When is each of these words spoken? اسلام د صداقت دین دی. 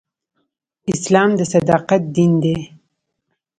اسلام 0.91 1.29
د 1.39 1.41
صداقت 1.53 2.01
دین 2.15 2.31
دی. 2.43 2.57